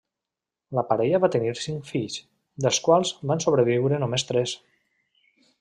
La 0.77 0.83
parella 0.93 1.19
va 1.25 1.29
tenir 1.35 1.51
cinc 1.65 1.85
fills, 1.91 2.17
dels 2.67 2.81
quals 2.89 3.15
en 3.19 3.33
van 3.33 3.47
sobreviure 3.47 4.03
només 4.07 4.29
tres. 4.33 4.57